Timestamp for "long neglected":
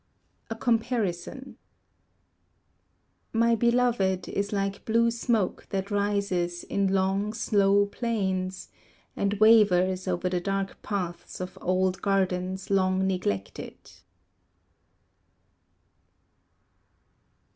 12.71-13.77